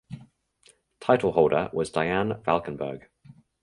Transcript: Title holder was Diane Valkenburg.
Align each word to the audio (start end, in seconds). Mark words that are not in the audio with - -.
Title 0.99 1.31
holder 1.33 1.69
was 1.73 1.91
Diane 1.91 2.41
Valkenburg. 2.43 3.07